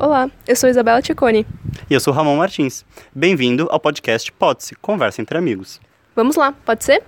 [0.00, 1.44] Olá, eu sou Isabela Ticone.
[1.90, 2.84] E eu sou Ramon Martins.
[3.12, 5.80] Bem-vindo ao podcast Pode-se, Conversa entre Amigos.
[6.14, 7.02] Vamos lá, pode ser?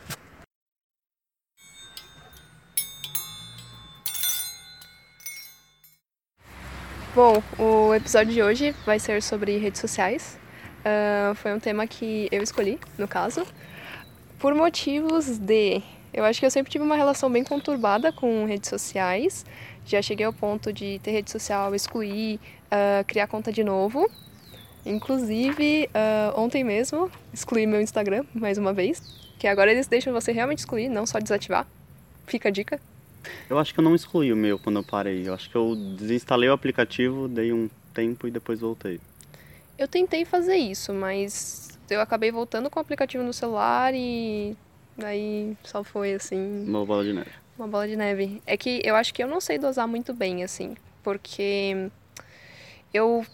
[7.14, 10.36] Bom, o episódio de hoje vai ser sobre redes sociais.
[10.80, 13.46] Uh, foi um tema que eu escolhi, no caso,
[14.36, 15.80] por motivos de.
[16.12, 19.45] Eu acho que eu sempre tive uma relação bem conturbada com redes sociais.
[19.86, 24.10] Já cheguei ao ponto de ter rede social, excluir, uh, criar conta de novo.
[24.84, 29.02] Inclusive, uh, ontem mesmo, excluí meu Instagram mais uma vez.
[29.38, 31.66] Que agora eles deixam você realmente excluir, não só desativar.
[32.27, 32.80] Fica a dica.
[33.48, 35.29] Eu acho que eu não excluí o meu quando eu parei.
[35.29, 39.01] Eu acho que eu desinstalei o aplicativo, dei um tempo e depois voltei.
[39.79, 44.56] Eu tentei fazer isso, mas eu acabei voltando com o aplicativo no celular e
[45.03, 46.65] aí só foi assim.
[46.67, 47.30] Uma bola de neve.
[47.59, 48.43] Uma bola de neve.
[48.47, 51.91] É que eu acho que eu não sei dosar muito bem, assim, porque
[52.93, 53.25] eu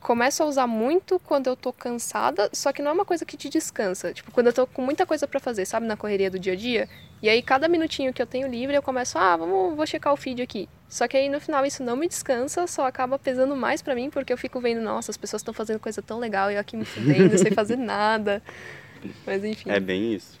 [0.00, 3.36] começo a usar muito quando eu tô cansada, só que não é uma coisa que
[3.36, 4.12] te descansa.
[4.12, 6.56] Tipo, quando eu tô com muita coisa para fazer, sabe, na correria do dia a
[6.56, 6.88] dia.
[7.22, 10.16] E aí, cada minutinho que eu tenho livre, eu começo, ah, vamos, vou checar o
[10.16, 10.68] feed aqui.
[10.88, 14.08] Só que aí, no final, isso não me descansa, só acaba pesando mais para mim,
[14.08, 16.76] porque eu fico vendo, nossa, as pessoas estão fazendo coisa tão legal e eu aqui
[16.76, 18.42] me fudendo, sem fazer nada.
[19.26, 19.70] Mas, enfim.
[19.70, 20.40] É bem isso.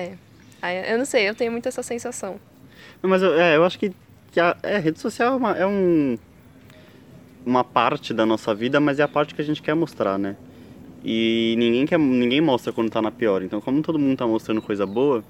[0.00, 0.92] É.
[0.92, 2.40] Eu não sei, eu tenho muito essa sensação.
[3.02, 3.92] Mas eu, é, eu acho que,
[4.32, 6.18] que a é, rede social é, uma, é um
[7.46, 10.36] uma parte da nossa vida, mas é a parte que a gente quer mostrar, né?
[11.02, 13.42] E ninguém quer, ninguém mostra quando tá na pior.
[13.42, 15.24] Então, como todo mundo tá mostrando coisa boa,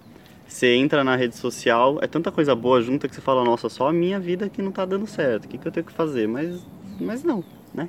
[0.47, 3.89] você entra na rede social, é tanta coisa boa junta que você fala, nossa, só
[3.89, 5.45] a minha vida que não tá dando certo.
[5.45, 6.27] O que, que eu tenho que fazer?
[6.27, 6.61] Mas,
[6.99, 7.89] mas não, né?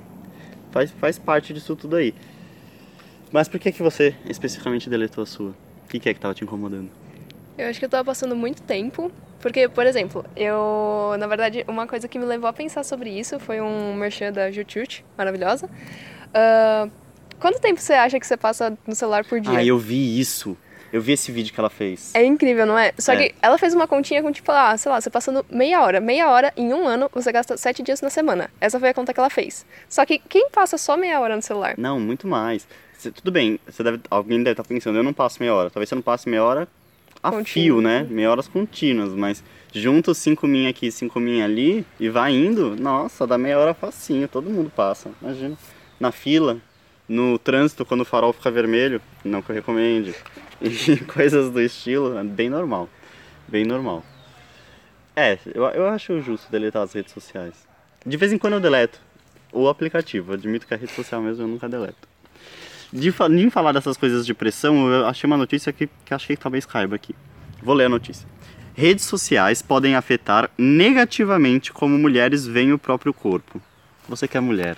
[0.72, 2.13] Faz, faz parte disso tudo aí.
[3.31, 5.55] Mas por que que você especificamente deletou a sua?
[5.89, 6.87] O que, que é que tava te incomodando?
[7.57, 11.87] Eu acho que eu tava passando muito tempo porque, por exemplo, eu, na verdade, uma
[11.87, 15.65] coisa que me levou a pensar sobre isso foi um merchan da Jutute, maravilhosa.
[15.65, 16.91] Uh,
[17.39, 19.57] quanto tempo você acha que você passa no celular por dia?
[19.57, 20.55] Ah, eu vi isso.
[20.93, 22.13] Eu vi esse vídeo que ela fez.
[22.13, 22.94] É incrível, não é?
[22.99, 23.17] Só é.
[23.17, 25.99] que ela fez uma continha com tipo, ah, sei lá, você passando meia hora.
[25.99, 28.51] Meia hora em um ano, você gasta sete dias na semana.
[28.61, 29.66] Essa foi a conta que ela fez.
[29.88, 31.73] Só que quem passa só meia hora no celular?
[31.78, 32.67] Não, muito mais.
[32.99, 35.69] Cê, tudo bem, você deve, alguém deve estar pensando, eu não passo meia hora.
[35.69, 36.67] Talvez você não passe meia hora
[37.23, 37.45] a Contínuo.
[37.45, 38.05] fio, né?
[38.09, 39.41] Meia horas contínuas, mas
[39.73, 43.73] junta os 5 min aqui, 5 min ali e vai indo, nossa, dá meia hora
[43.73, 45.57] facinho, todo mundo passa, imagina.
[45.97, 46.57] Na fila,
[47.07, 50.13] no trânsito, quando o farol fica vermelho, não que eu recomende,
[50.59, 52.89] e coisas do estilo, é bem normal,
[53.47, 54.03] bem normal.
[55.16, 57.66] É, eu, eu acho justo deletar as redes sociais.
[58.05, 58.99] De vez em quando eu deleto
[59.53, 62.09] o aplicativo, admito que a rede social mesmo eu nunca deleto.
[62.91, 66.35] De, de falar dessas coisas de pressão, eu achei uma notícia que, que acho que
[66.35, 67.16] talvez caiba aqui.
[67.61, 68.27] Vou ler a notícia.
[68.73, 73.61] Redes sociais podem afetar negativamente como mulheres veem o próprio corpo.
[74.07, 74.78] Você que é mulher,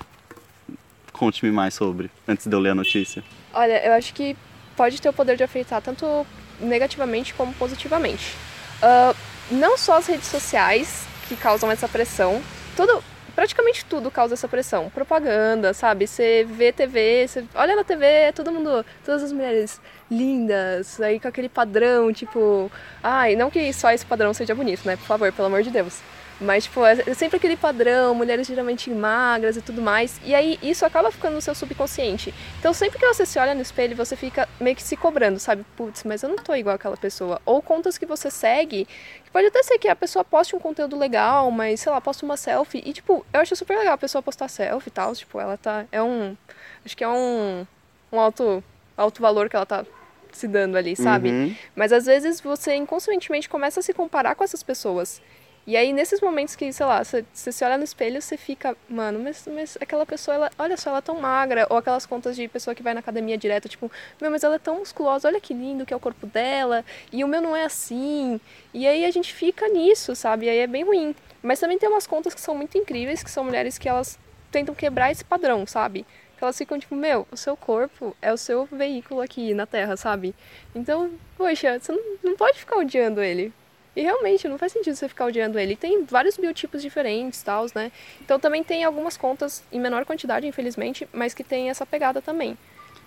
[1.13, 3.23] conte-me mais sobre, antes de eu ler a notícia.
[3.53, 4.35] Olha, eu acho que
[4.75, 6.25] pode ter o poder de afetar tanto
[6.59, 8.35] negativamente como positivamente.
[8.81, 9.15] Uh,
[9.51, 12.41] não só as redes sociais que causam essa pressão,
[12.75, 13.03] tudo,
[13.35, 14.89] praticamente tudo causa essa pressão.
[14.89, 16.07] Propaganda, sabe?
[16.07, 21.27] Você vê TV, você olha na TV, todo mundo, todas as mulheres lindas, aí com
[21.27, 22.71] aquele padrão, tipo,
[23.01, 24.95] ai, não que só esse padrão seja bonito, né?
[24.95, 25.99] Por favor, pelo amor de Deus.
[26.41, 30.19] Mas, tipo, é sempre aquele padrão, mulheres geralmente magras e tudo mais.
[30.25, 32.33] E aí isso acaba ficando no seu subconsciente.
[32.59, 35.63] Então, sempre que você se olha no espelho, você fica meio que se cobrando, sabe?
[35.77, 37.39] Putz, mas eu não tô igual aquela pessoa.
[37.45, 38.87] Ou contas que você segue,
[39.23, 42.25] que pode até ser que a pessoa poste um conteúdo legal, mas, sei lá, posta
[42.25, 42.81] uma selfie.
[42.83, 45.13] E, tipo, eu acho super legal a pessoa postar selfie e tal.
[45.13, 45.85] Tipo, ela tá.
[45.91, 46.35] É um.
[46.83, 47.67] Acho que é um.
[48.11, 48.63] Um alto,
[48.97, 49.85] alto valor que ela tá
[50.31, 51.29] se dando ali, sabe?
[51.29, 51.55] Uhum.
[51.75, 55.21] Mas às vezes você inconscientemente começa a se comparar com essas pessoas.
[55.65, 59.19] E aí, nesses momentos que, sei lá, você, se olha no espelho, você fica, mano,
[59.19, 61.67] mas, mas aquela pessoa, ela, olha só, ela é tão magra.
[61.69, 64.59] Ou aquelas contas de pessoa que vai na academia direto, tipo, meu, mas ela é
[64.59, 66.83] tão musculosa, olha que lindo que é o corpo dela.
[67.11, 68.41] E o meu não é assim.
[68.73, 70.47] E aí a gente fica nisso, sabe?
[70.47, 71.15] E aí é bem ruim.
[71.43, 74.17] Mas também tem umas contas que são muito incríveis, que são mulheres que elas
[74.51, 76.05] tentam quebrar esse padrão, sabe?
[76.37, 79.95] Que elas ficam tipo, meu, o seu corpo é o seu veículo aqui na Terra,
[79.95, 80.33] sabe?
[80.73, 83.53] Então, poxa, você não, não pode ficar odiando ele.
[83.95, 85.75] E realmente não faz sentido você ficar odiando ele.
[85.75, 87.91] Tem vários biotipos diferentes, tal, né?
[88.21, 92.57] Então também tem algumas contas em menor quantidade, infelizmente, mas que tem essa pegada também.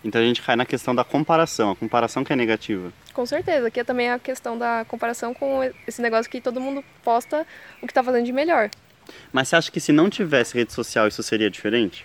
[0.05, 2.93] Então a gente cai na questão da comparação, a comparação que é negativa.
[3.15, 6.85] Com certeza, que é também a questão da comparação com esse negócio que todo mundo
[7.03, 7.47] posta
[7.81, 8.69] o que está fazendo de melhor.
[9.33, 12.05] Mas você acha que se não tivesse rede social isso seria diferente?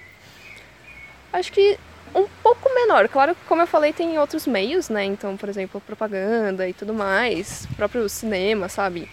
[1.34, 1.78] Acho que
[2.16, 3.08] um pouco menor.
[3.10, 5.06] Claro que, como eu falei, tem outros meios, né?
[5.06, 9.10] Então, por exemplo, propaganda e tudo mais, próprio cinema, sabe?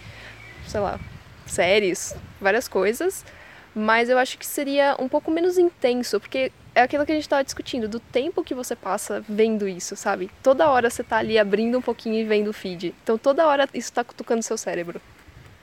[0.67, 0.99] Sei lá,
[1.45, 3.25] séries, várias coisas.
[3.75, 7.25] Mas eu acho que seria um pouco menos intenso, porque é aquilo que a gente
[7.25, 10.29] estava discutindo, do tempo que você passa vendo isso, sabe?
[10.41, 12.93] Toda hora você tá ali abrindo um pouquinho e vendo o feed.
[13.03, 15.01] Então toda hora isso tá cutucando seu cérebro.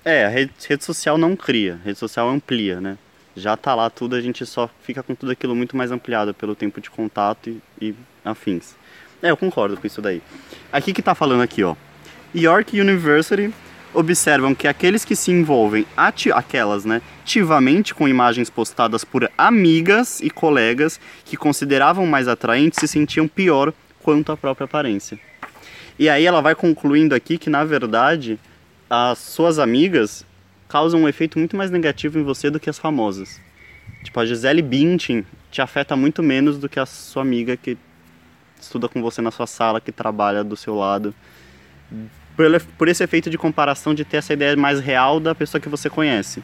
[0.04, 2.98] É, a rede, rede social não cria, rede social amplia, né?
[3.36, 6.54] Já tá lá tudo, a gente só fica com tudo aquilo muito mais ampliado pelo
[6.54, 7.94] tempo de contato e, e
[8.24, 8.74] afins.
[9.22, 10.22] É, eu concordo com isso daí.
[10.72, 11.74] Aqui que tá falando aqui, ó.
[12.34, 13.52] York University
[13.94, 20.28] observam que aqueles que se envolvem aquelas, né, ativamente com imagens postadas por amigas e
[20.28, 23.72] colegas que consideravam mais atraentes se sentiam pior
[24.02, 25.18] quanto à própria aparência.
[25.98, 28.38] E aí ela vai concluindo aqui que na verdade
[28.90, 30.26] as suas amigas
[30.74, 33.40] causam um efeito muito mais negativo em você do que as famosas.
[34.02, 37.78] Tipo, a Gisele Bündchen te afeta muito menos do que a sua amiga que
[38.60, 41.14] estuda com você na sua sala, que trabalha do seu lado
[42.76, 45.88] por, esse efeito de comparação, de ter essa ideia mais real da pessoa que você
[45.88, 46.42] conhece.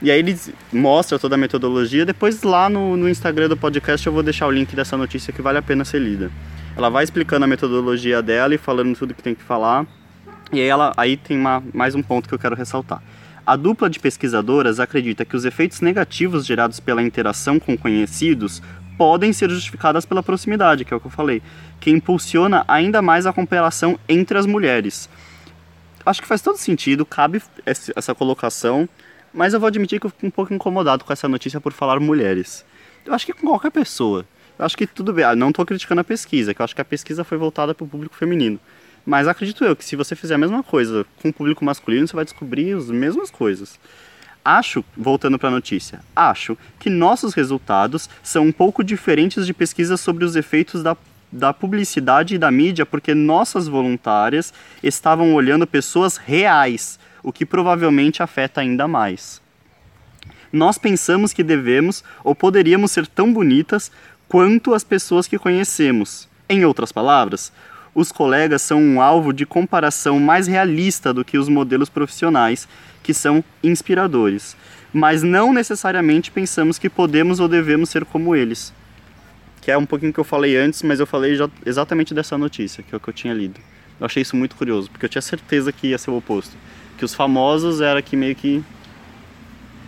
[0.00, 2.06] E aí eles mostram toda a metodologia.
[2.06, 5.42] Depois lá no, no Instagram do podcast eu vou deixar o link dessa notícia que
[5.42, 6.30] vale a pena ser lida.
[6.74, 9.86] Ela vai explicando a metodologia dela e falando tudo que tem que falar.
[10.54, 13.02] E ela, aí tem uma, mais um ponto que eu quero ressaltar.
[13.44, 18.62] A dupla de pesquisadoras acredita que os efeitos negativos gerados pela interação com conhecidos
[18.96, 21.42] podem ser justificadas pela proximidade, que é o que eu falei,
[21.80, 25.10] que impulsiona ainda mais a comparação entre as mulheres.
[26.06, 28.88] Acho que faz todo sentido, cabe essa colocação,
[29.32, 31.98] mas eu vou admitir que eu fico um pouco incomodado com essa notícia por falar
[31.98, 32.64] mulheres.
[33.04, 34.24] Eu acho que com qualquer pessoa.
[34.58, 35.24] Eu acho que tudo bem.
[35.24, 37.84] Ah, não estou criticando a pesquisa, que eu acho que a pesquisa foi voltada para
[37.84, 38.60] o público feminino.
[39.04, 42.16] Mas acredito eu que se você fizer a mesma coisa com o público masculino, você
[42.16, 43.78] vai descobrir as mesmas coisas.
[44.44, 50.00] Acho, voltando para a notícia, acho que nossos resultados são um pouco diferentes de pesquisas
[50.00, 50.96] sobre os efeitos da,
[51.32, 54.52] da publicidade e da mídia, porque nossas voluntárias
[54.82, 59.40] estavam olhando pessoas reais, o que provavelmente afeta ainda mais.
[60.52, 63.90] Nós pensamos que devemos ou poderíamos ser tão bonitas
[64.28, 66.28] quanto as pessoas que conhecemos.
[66.48, 67.50] Em outras palavras,
[67.94, 72.66] os colegas são um alvo de comparação mais realista do que os modelos profissionais
[73.02, 74.56] que são inspiradores,
[74.92, 78.72] mas não necessariamente pensamos que podemos ou devemos ser como eles.
[79.60, 82.94] Que é um pouquinho que eu falei antes, mas eu falei exatamente dessa notícia, que
[82.94, 83.60] é o que eu tinha lido.
[84.00, 86.56] Eu achei isso muito curioso, porque eu tinha certeza que ia ser o oposto.
[86.98, 88.62] Que os famosos era que meio que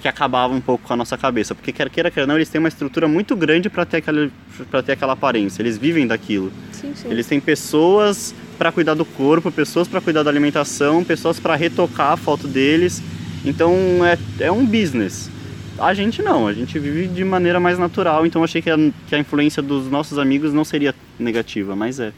[0.00, 2.58] que acabava um pouco com a nossa cabeça, porque quer queira quer não, eles têm
[2.58, 4.30] uma estrutura muito grande para ter aquela
[4.70, 5.62] para ter aquela aparência.
[5.62, 6.52] Eles vivem daquilo.
[6.72, 7.10] Sim, sim.
[7.10, 12.12] Eles têm pessoas para cuidar do corpo, pessoas para cuidar da alimentação, pessoas para retocar
[12.12, 13.02] a foto deles.
[13.44, 15.30] Então é, é um business.
[15.78, 18.76] A gente não, a gente vive de maneira mais natural, então achei que a,
[19.08, 22.12] que a influência dos nossos amigos não seria negativa, mas é.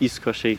[0.00, 0.58] Isso que eu achei.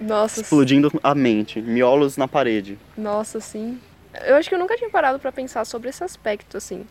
[0.00, 0.40] Nossa.
[0.40, 2.78] Explodindo a mente, miolos na parede.
[2.96, 3.78] Nossa, sim.
[4.26, 6.86] Eu acho que eu nunca tinha parado para pensar sobre esse aspecto, assim.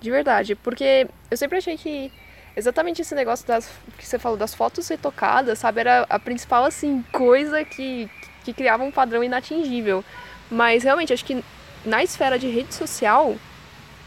[0.00, 2.12] De verdade, porque eu sempre achei que
[2.54, 7.04] exatamente esse negócio das que você falou das fotos retocadas, sabe, era a principal assim
[7.12, 8.08] coisa que
[8.44, 10.04] que criava um padrão inatingível.
[10.50, 11.42] Mas realmente acho que
[11.84, 13.34] na esfera de rede social,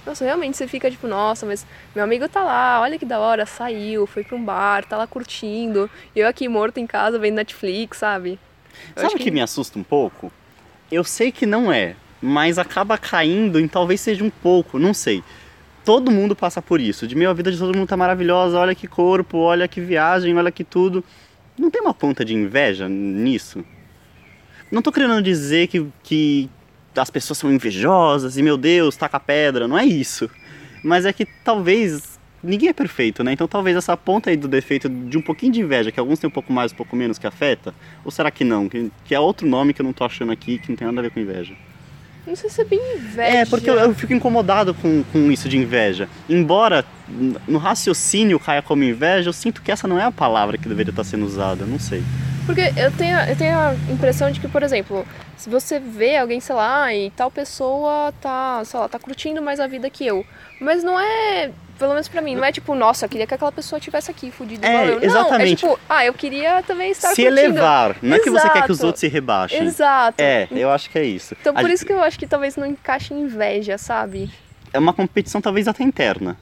[0.06, 3.46] nossa, realmente você fica tipo, nossa, mas meu amigo tá lá, olha que da hora,
[3.46, 7.36] saiu, foi pra um bar, tá lá curtindo, e eu aqui morto em casa vendo
[7.36, 8.40] Netflix, sabe?
[8.96, 9.26] Eu sabe o que...
[9.26, 10.32] que me assusta um pouco?
[10.90, 15.24] Eu sei que não é, mas acaba caindo em talvez seja um pouco, não sei
[15.90, 17.08] todo mundo passa por isso.
[17.08, 20.36] De meio a vida de todo mundo tá maravilhosa, olha que corpo, olha que viagem,
[20.38, 21.04] olha que tudo.
[21.58, 23.66] Não tem uma ponta de inveja nisso?
[24.72, 26.48] Não tô querendo dizer que, que
[26.96, 30.30] as pessoas são invejosas e meu Deus, taca pedra, não é isso.
[30.84, 33.34] Mas é que talvez ninguém é perfeito, né?
[33.34, 36.28] Então talvez essa ponta aí do defeito de um pouquinho de inveja, que alguns têm
[36.28, 37.74] um pouco mais, um pouco menos, que afeta,
[38.06, 38.70] ou será que não?
[38.70, 41.00] Que, que é outro nome que eu não tô achando aqui, que não tem nada
[41.00, 41.56] a ver com inveja.
[42.26, 43.38] Não sei se é bem inveja.
[43.38, 46.08] É, porque eu, eu, fico incomodado com, com isso de inveja.
[46.28, 46.86] Embora
[47.48, 50.92] no raciocínio caia como inveja, eu sinto que essa não é a palavra que deveria
[50.92, 52.04] estar sendo usada, não sei.
[52.46, 55.06] Porque eu tenho, eu tenho a impressão de que, por exemplo,
[55.38, 59.60] se você vê alguém, sei lá, e tal pessoa tá, sei lá, tá curtindo mais
[59.60, 60.26] a vida que eu.
[60.60, 63.52] Mas não é pelo menos pra mim, não é tipo, nossa, eu queria que aquela
[63.52, 65.04] pessoa tivesse aqui, fudido é, igual eu.
[65.04, 65.64] Exatamente.
[65.64, 67.40] Não, é tipo, ah, eu queria também estar Se curtindo.
[67.40, 68.22] elevar, não Exato.
[68.22, 69.64] é que você quer que os outros se rebaixem.
[69.64, 70.22] Exato.
[70.22, 71.36] É, eu acho que é isso.
[71.40, 71.74] Então por a...
[71.74, 74.30] isso que eu acho que talvez não encaixe em inveja, sabe?
[74.74, 76.38] É uma competição talvez até interna.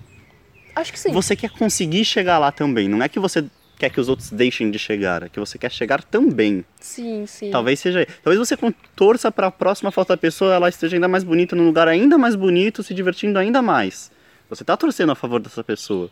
[0.76, 1.12] Acho que sim.
[1.12, 3.46] Você quer conseguir chegar lá também, não é que você
[3.78, 6.66] quer que os outros deixem de chegar, é que você quer chegar também.
[6.80, 7.52] Sim, sim.
[7.52, 8.08] Talvez seja.
[8.24, 8.58] Talvez você
[8.96, 12.18] torça para a próxima foto da pessoa, ela esteja ainda mais bonita, num lugar ainda
[12.18, 14.12] mais bonito, se divertindo ainda mais.
[14.50, 16.10] Você está torcendo a favor dessa pessoa,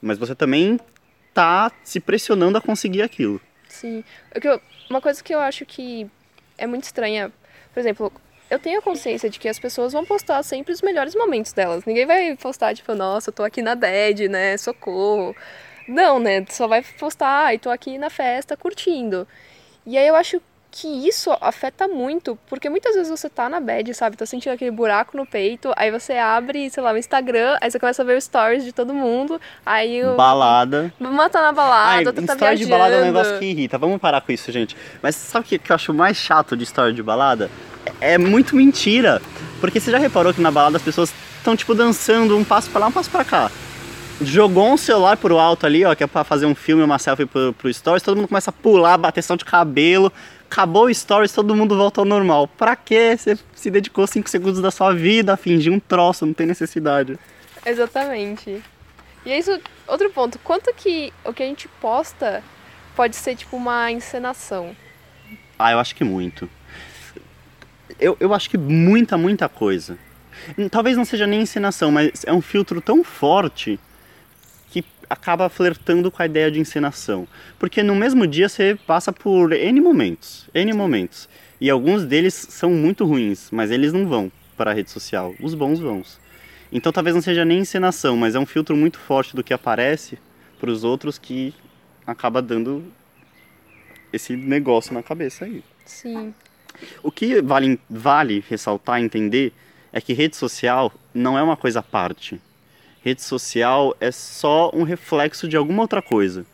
[0.00, 0.78] mas você também
[1.28, 3.40] está se pressionando a conseguir aquilo.
[3.68, 4.04] Sim.
[4.88, 6.06] Uma coisa que eu acho que
[6.56, 7.32] é muito estranha,
[7.72, 8.12] por exemplo,
[8.50, 11.84] eu tenho a consciência de que as pessoas vão postar sempre os melhores momentos delas.
[11.84, 14.56] Ninguém vai postar, tipo, nossa, eu tô aqui na bed, né?
[14.56, 15.36] Socorro.
[15.86, 16.44] Não, né?
[16.48, 19.28] Só vai postar, ai, tô aqui na festa curtindo.
[19.86, 23.94] E aí eu acho que isso afeta muito, porque muitas vezes você tá na bed,
[23.94, 24.16] sabe?
[24.16, 27.78] Tá sentindo aquele buraco no peito, aí você abre, sei lá, o Instagram, aí você
[27.78, 30.14] começa a ver os stories de todo mundo, aí o...
[30.14, 30.92] Balada.
[31.00, 32.64] Uma tá na balada, outra tá viajando.
[32.64, 33.78] de balada é um negócio que irrita.
[33.78, 34.76] Vamos parar com isso, gente.
[35.02, 37.50] Mas sabe o que, que eu acho mais chato de história de balada?
[38.00, 39.22] É, é muito mentira.
[39.60, 42.80] Porque você já reparou que na balada as pessoas estão, tipo, dançando um passo pra
[42.80, 43.50] lá, um passo pra cá.
[44.20, 47.24] Jogou um celular pro alto ali, ó, que é pra fazer um filme, uma selfie
[47.24, 50.12] pro, pro stories, todo mundo começa a pular, bater de cabelo,
[50.50, 52.48] acabou o stories, todo mundo volta ao normal.
[52.48, 53.16] Pra quê?
[53.16, 57.18] Você se dedicou 5 segundos da sua vida a fingir um troço, não tem necessidade.
[57.64, 58.62] Exatamente.
[59.24, 62.42] E é isso, outro ponto, quanto que o que a gente posta
[62.96, 64.74] pode ser tipo uma encenação?
[65.58, 66.48] Ah, eu acho que muito.
[68.00, 69.98] Eu, eu acho que muita, muita coisa.
[70.70, 73.87] Talvez não seja nem encenação, mas é um filtro tão forte que
[75.08, 77.26] acaba flertando com a ideia de encenação.
[77.58, 81.28] Porque no mesmo dia você passa por N momentos, N momentos.
[81.60, 85.34] E alguns deles são muito ruins, mas eles não vão para a rede social.
[85.40, 86.02] Os bons vão.
[86.70, 90.18] Então talvez não seja nem encenação, mas é um filtro muito forte do que aparece
[90.60, 91.54] para os outros que
[92.06, 92.84] acaba dando
[94.12, 95.62] esse negócio na cabeça aí.
[95.84, 96.34] Sim.
[97.02, 99.52] O que vale, vale ressaltar entender
[99.92, 102.40] é que rede social não é uma coisa à parte.
[103.08, 106.44] Rede social é só um reflexo de alguma outra coisa.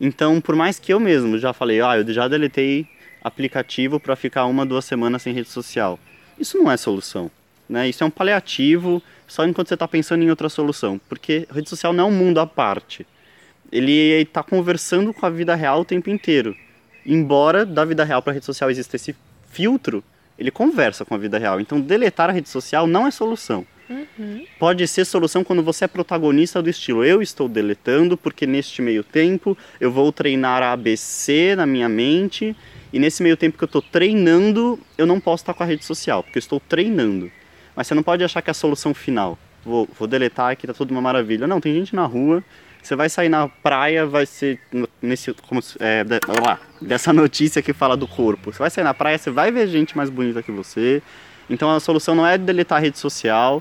[0.00, 2.86] Então, por mais que eu mesmo já falei, ah, eu já deletei
[3.24, 5.98] aplicativo para ficar uma, duas semanas sem rede social.
[6.38, 7.28] Isso não é solução.
[7.68, 7.88] Né?
[7.88, 11.00] Isso é um paliativo só enquanto você está pensando em outra solução.
[11.08, 13.04] Porque rede social não é um mundo à parte.
[13.72, 16.56] Ele está conversando com a vida real o tempo inteiro.
[17.04, 19.16] Embora da vida real para a rede social exista esse
[19.50, 20.04] filtro,
[20.38, 21.60] ele conversa com a vida real.
[21.60, 23.66] Então, deletar a rede social não é solução.
[23.88, 24.44] Uhum.
[24.58, 27.04] Pode ser solução quando você é protagonista do estilo.
[27.04, 32.56] Eu estou deletando porque neste meio tempo eu vou treinar a ABC na minha mente
[32.92, 35.84] e nesse meio tempo que eu estou treinando eu não posso estar com a rede
[35.84, 37.30] social porque eu estou treinando.
[37.74, 39.38] Mas você não pode achar que é a solução final.
[39.64, 41.46] Vou, vou deletar aqui, tá tudo uma maravilha.
[41.46, 42.42] Não, tem gente na rua.
[42.82, 44.60] Você vai sair na praia, vai ser
[45.02, 48.52] nesse como é, de, lá, dessa notícia que fala do corpo.
[48.52, 51.02] Você vai sair na praia, você vai ver gente mais bonita que você.
[51.50, 53.60] Então a solução não é deletar a rede social,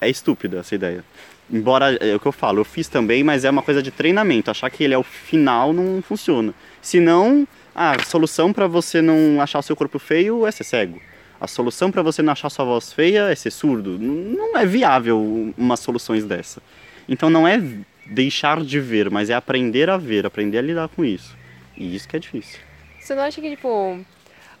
[0.00, 1.04] é estúpida essa ideia.
[1.50, 4.50] Embora é o que eu falo, eu fiz também, mas é uma coisa de treinamento.
[4.50, 6.52] Achar que ele é o final não funciona.
[6.82, 11.00] Se não, a solução para você não achar o seu corpo feio é ser cego.
[11.40, 13.98] A solução para você não achar sua voz feia é ser surdo.
[13.98, 16.62] Não é viável umas soluções dessa.
[17.08, 17.62] Então não é
[18.06, 21.36] deixar de ver, mas é aprender a ver, aprender a lidar com isso.
[21.76, 22.58] E isso que é difícil.
[22.98, 24.00] Você não acha que, tipo,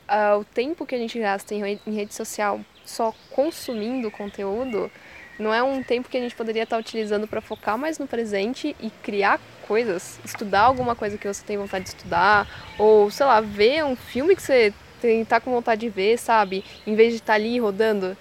[0.08, 4.90] uh, o tempo que a gente gasta em, em rede social só consumindo conteúdo
[5.38, 8.74] não é um tempo que a gente poderia estar utilizando para focar mais no presente
[8.80, 12.48] e criar coisas, estudar alguma coisa que você tem vontade de estudar,
[12.78, 16.64] ou sei lá, ver um filme que você tem, tá com vontade de ver, sabe?
[16.86, 18.16] Em vez de estar ali rodando.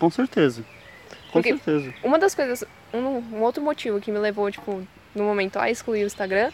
[0.00, 0.64] Com certeza.
[1.30, 1.92] Com Porque certeza.
[2.02, 6.04] Uma das coisas, um, um outro motivo que me levou, tipo, no momento a excluir
[6.04, 6.50] o Instagram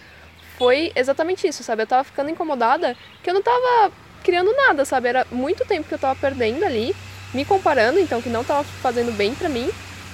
[0.59, 1.83] foi exatamente isso, sabe?
[1.83, 3.93] Eu tava ficando incomodada que eu não tava
[4.25, 5.09] criando nada, sabe?
[5.09, 6.97] Era muito tempo que eu tava perdendo ali
[7.33, 9.69] me comparando, então que não estava fazendo bem para mim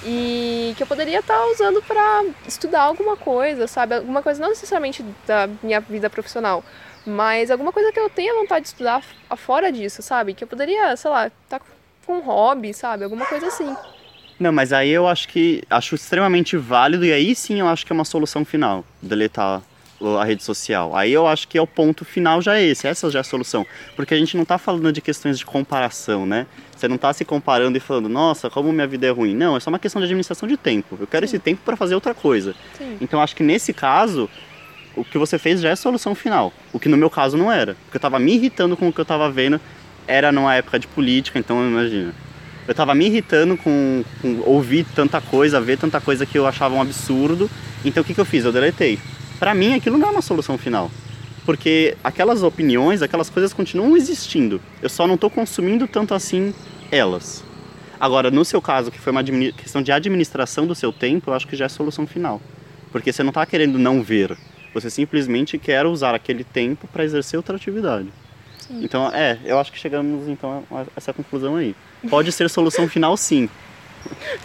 [0.05, 3.95] e que eu poderia estar tá usando para estudar alguma coisa, sabe?
[3.95, 6.65] Alguma coisa não necessariamente da minha vida profissional,
[7.07, 9.03] mas alguma coisa que eu tenha vontade de estudar
[9.37, 10.35] fora disso, sabe?
[10.35, 11.65] Que eu poderia, sei lá, estar tá
[12.07, 13.05] com um hobby, sabe?
[13.05, 13.77] Alguma coisa assim.
[14.39, 17.93] Não, mas aí eu acho que acho extremamente válido e aí sim eu acho que
[17.93, 19.63] é uma solução final, deletar
[20.19, 20.97] a rede social.
[20.97, 23.25] Aí eu acho que é o ponto final já é esse, essa já é a
[23.25, 23.67] solução.
[23.95, 26.47] Porque a gente não está falando de questões de comparação, né?
[26.75, 29.35] Você não está se comparando e falando, nossa, como minha vida é ruim.
[29.35, 30.97] Não, é só uma questão de administração de tempo.
[30.99, 31.37] Eu quero Sim.
[31.37, 32.55] esse tempo para fazer outra coisa.
[32.79, 32.97] Sim.
[33.01, 34.29] Então acho que nesse caso,
[34.97, 36.53] o que você fez já é a solução final.
[36.73, 37.75] O que no meu caso não era.
[37.85, 39.61] Porque eu estava me irritando com o que eu estava vendo.
[40.07, 42.15] Era numa época de política, então imagina.
[42.67, 46.75] Eu estava me irritando com, com, ouvir tanta coisa, ver tanta coisa que eu achava
[46.75, 47.51] um absurdo.
[47.85, 48.45] Então o que, que eu fiz?
[48.45, 48.99] Eu deletei.
[49.41, 50.89] Para mim aquilo não é uma solução final
[51.45, 54.61] porque aquelas opiniões, aquelas coisas continuam existindo.
[54.81, 56.55] Eu só não estou consumindo tanto assim
[56.93, 57.43] elas.
[57.99, 61.49] Agora, no seu caso, que foi uma questão de administração do seu tempo, eu acho
[61.49, 62.41] que já é solução final.
[62.93, 64.37] Porque você não está querendo não ver,
[64.73, 68.09] você simplesmente quer usar aquele tempo para exercer outra atividade.
[68.59, 68.85] Sim.
[68.85, 71.75] Então, é, eu acho que chegamos então a essa conclusão aí.
[72.09, 73.49] Pode ser solução final, sim.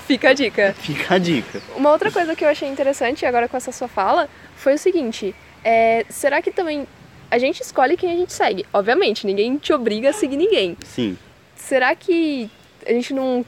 [0.05, 0.73] Fica a dica.
[0.77, 1.61] Fica a dica.
[1.75, 5.35] Uma outra coisa que eu achei interessante agora com essa sua fala foi o seguinte:
[5.63, 6.87] é, será que também
[7.29, 8.65] a gente escolhe quem a gente segue?
[8.73, 10.77] Obviamente, ninguém te obriga a seguir ninguém.
[10.83, 11.17] Sim.
[11.55, 12.49] será que
[12.85, 13.43] a gente não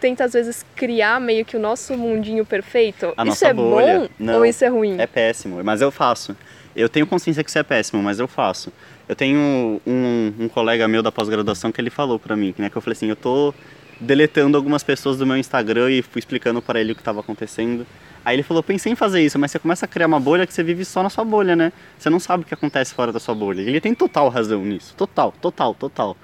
[0.00, 3.06] tenta às vezes criar meio que o nosso mundinho perfeito?
[3.16, 4.00] A isso nossa é bolha.
[4.00, 4.96] bom Não, ou isso é ruim?
[4.98, 6.36] É péssimo, mas eu faço.
[6.74, 8.72] Eu tenho consciência que isso é péssimo, mas eu faço.
[9.08, 12.76] Eu tenho um, um colega meu da pós-graduação que ele falou pra mim, né, que
[12.76, 13.54] eu falei assim, eu tô
[14.00, 17.86] deletando algumas pessoas do meu Instagram e fui explicando para ele o que estava acontecendo.
[18.24, 20.54] Aí ele falou, pensei em fazer isso, mas você começa a criar uma bolha que
[20.54, 21.72] você vive só na sua bolha, né?
[21.98, 23.60] Você não sabe o que acontece fora da sua bolha.
[23.60, 26.16] Ele tem total razão nisso, total, total, total.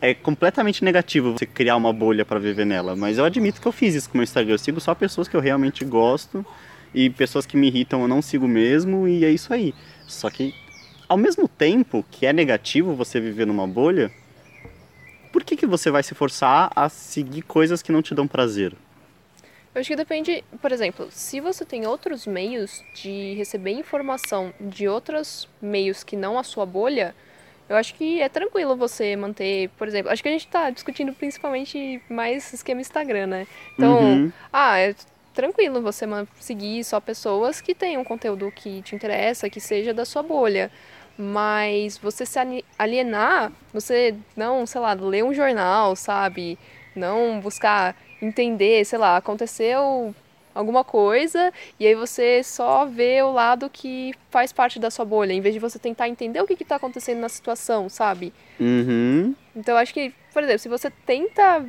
[0.00, 3.72] É completamente negativo você criar uma bolha para viver nela, mas eu admito que eu
[3.72, 4.54] fiz isso com o meu Instagram.
[4.54, 6.44] Eu sigo só pessoas que eu realmente gosto
[6.92, 9.72] e pessoas que me irritam eu não sigo mesmo e é isso aí.
[10.06, 10.52] Só que
[11.08, 14.10] ao mesmo tempo que é negativo você viver numa bolha,
[15.36, 18.72] por que, que você vai se forçar a seguir coisas que não te dão prazer?
[19.74, 24.88] Eu acho que depende, por exemplo, se você tem outros meios de receber informação de
[24.88, 27.14] outros meios que não a sua bolha,
[27.68, 31.12] eu acho que é tranquilo você manter, por exemplo, acho que a gente está discutindo
[31.12, 33.46] principalmente mais esquema Instagram, né?
[33.76, 34.32] Então, Uhum.
[34.50, 34.94] ah, é
[35.34, 36.06] tranquilo você
[36.40, 40.70] seguir só pessoas que tenham conteúdo que te interessa, que seja da sua bolha.
[41.18, 46.58] Mas você se ali- alienar, você não, sei lá, ler um jornal, sabe?
[46.94, 50.14] Não buscar entender, sei lá, aconteceu
[50.54, 55.32] alguma coisa e aí você só vê o lado que faz parte da sua bolha,
[55.32, 58.32] em vez de você tentar entender o que está acontecendo na situação, sabe?
[58.58, 59.34] Uhum.
[59.54, 61.66] Então acho que, por exemplo, se você tenta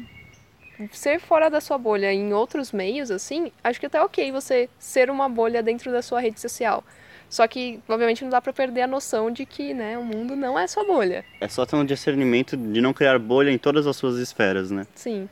[0.91, 5.09] ser fora da sua bolha em outros meios, assim, acho que até ok você ser
[5.09, 6.83] uma bolha dentro da sua rede social.
[7.29, 10.57] Só que, obviamente, não dá pra perder a noção de que, né, o mundo não
[10.57, 11.25] é sua bolha.
[11.41, 14.87] É só ter um discernimento de não criar bolha em todas as suas esferas, né?
[14.95, 15.27] Sim.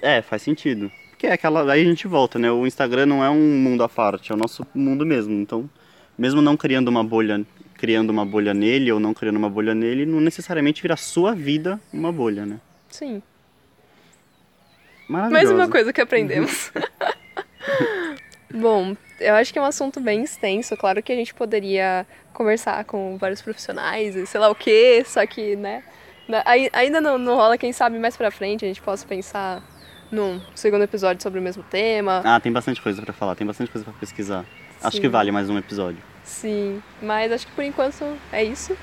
[0.00, 0.90] É, faz sentido.
[1.10, 1.70] Porque é aquela.
[1.70, 2.50] Aí a gente volta, né?
[2.50, 5.32] O Instagram não é um mundo à parte, é o nosso mundo mesmo.
[5.34, 5.68] Então,
[6.18, 10.06] mesmo não criando uma bolha, criando uma bolha nele ou não criando uma bolha nele,
[10.06, 12.58] não necessariamente vira a sua vida uma bolha, né?
[12.88, 13.22] Sim.
[15.08, 16.72] Mais uma coisa que aprendemos.
[18.52, 20.76] Bom, eu acho que é um assunto bem extenso.
[20.76, 25.24] Claro que a gente poderia conversar com vários profissionais e sei lá o quê, só
[25.26, 25.82] que, né?
[26.72, 29.62] Ainda não, não rola, quem sabe mais pra frente a gente possa pensar
[30.10, 32.22] num segundo episódio sobre o mesmo tema.
[32.24, 34.44] Ah, tem bastante coisa pra falar, tem bastante coisa pra pesquisar.
[34.82, 35.02] Acho Sim.
[35.02, 36.02] que vale mais um episódio.
[36.24, 38.76] Sim, mas acho que por enquanto é isso.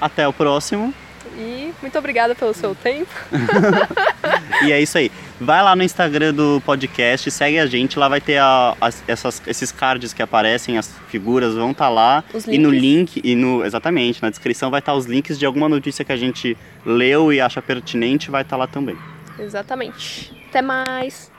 [0.00, 0.92] Até o próximo.
[1.36, 3.10] E muito obrigada pelo seu tempo.
[4.64, 5.12] E é isso aí.
[5.38, 7.98] Vai lá no Instagram do podcast, segue a gente.
[7.98, 12.24] Lá vai ter a- as- essas- esses cards que aparecem, as figuras vão estar lá.
[12.32, 15.68] Os E no link, e no, exatamente, na descrição vai estar os links de alguma
[15.68, 18.96] notícia que a gente leu e acha pertinente, vai estar lá também.
[19.38, 20.32] Exatamente.
[20.48, 21.30] Até mais!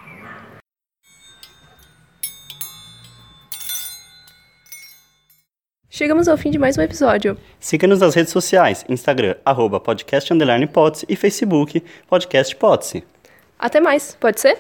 [5.98, 7.36] Chegamos ao fim de mais um episódio.
[7.60, 10.32] Siga-nos nas redes sociais, Instagram, arroba podcast
[11.10, 13.04] e Facebook, podcast hipótese.
[13.58, 14.60] Até mais, pode ser?